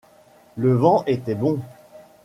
[0.57, 1.59] Le vent était bon.